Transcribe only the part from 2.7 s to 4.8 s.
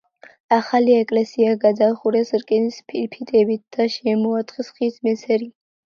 ფირფიტებით და შემოარტყეს